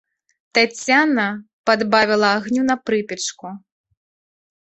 Таццяна 0.57 1.25
падбавіла 1.69 2.27
агню 2.37 2.61
на 2.69 2.75
прыпечку. 2.85 3.47